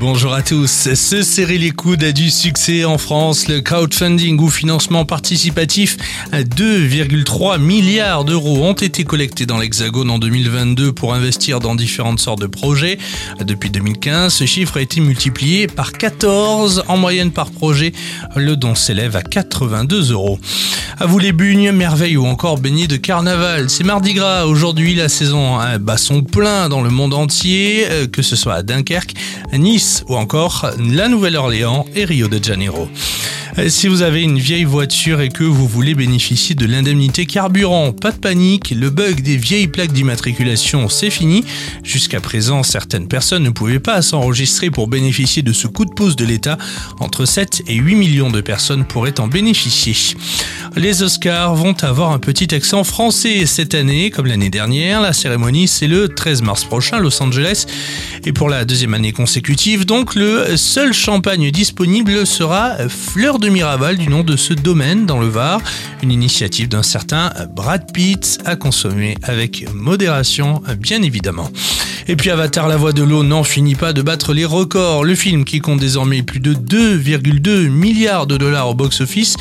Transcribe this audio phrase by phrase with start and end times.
[0.00, 0.92] Bonjour à tous.
[0.94, 3.46] Se serrer les coudes a du succès en France.
[3.46, 5.96] Le crowdfunding ou financement participatif
[6.32, 12.18] à 2,3 milliards d'euros ont été collectés dans l'Hexagone en 2022 pour investir dans différentes
[12.18, 12.98] sortes de projets.
[13.40, 17.92] Depuis 2015, ce chiffre a été multiplié par 14 en moyenne par projet.
[18.34, 20.40] Le don s'élève à 82 euros.
[20.98, 23.70] À vous les bugnes, merveilles ou encore baignés de carnaval.
[23.70, 24.44] C'est mardi gras.
[24.46, 28.62] Aujourd'hui, la saison bat son plein dans le monde entier, euh, que ce soit à
[28.62, 29.14] Dunkerque,
[29.52, 32.88] à Nice, ou encore la Nouvelle-Orléans et Rio de Janeiro.
[33.58, 37.92] Euh, si vous avez une vieille voiture et que vous voulez bénéficier de l'indemnité carburant,
[37.92, 41.44] pas de panique, le bug des vieilles plaques d'immatriculation, c'est fini.
[41.84, 46.16] Jusqu'à présent, certaines personnes ne pouvaient pas s'enregistrer pour bénéficier de ce coup de pouce
[46.16, 46.58] de l'État.
[46.98, 49.94] Entre 7 et 8 millions de personnes pourraient en bénéficier.
[50.74, 55.00] Les Oscars vont avoir un petit accent français cette année, comme l'année dernière.
[55.00, 57.66] La cérémonie, c'est le 13 mars prochain Los Angeles.
[58.24, 63.98] Et pour la deuxième année consécutive, donc, le seul champagne disponible sera Fleur de Miraval,
[63.98, 65.60] du nom de ce domaine dans le Var.
[66.02, 71.50] Une initiative d'un certain Brad Pitt à consommer avec modération, bien évidemment.
[72.08, 75.04] Et puis Avatar la voix de l'eau n'en finit pas de battre les records.
[75.04, 79.36] Le film qui compte désormais plus de 2,2 milliards de dollars au box-office,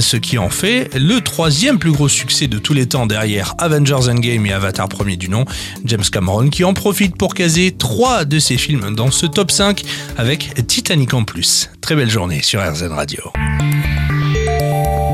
[0.00, 4.08] ce qui en fait le troisième plus gros succès de tous les temps derrière Avengers
[4.10, 5.44] Endgame et Avatar premier du nom.
[5.84, 9.82] James Cameron qui en profite pour caser trois de ses films dans ce top 5
[10.18, 11.70] avec Titanic en plus.
[11.88, 13.22] Très belle journée sur RZN Radio.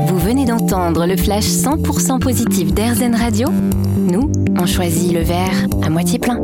[0.07, 3.47] Vous venez d'entendre le flash 100% positif d'RZN Radio
[3.97, 6.37] Nous, on choisit le verre à moitié plein.